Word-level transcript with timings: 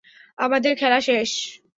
আমাদের 0.37 0.73
খেলা 0.75 0.99
শেষ। 1.01 1.31